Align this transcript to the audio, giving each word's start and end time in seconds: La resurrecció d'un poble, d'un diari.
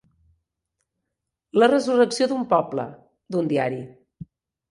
La 1.63 1.67
resurrecció 1.71 2.29
d'un 2.31 2.47
poble, 2.53 2.85
d'un 3.35 3.51
diari. 3.53 3.81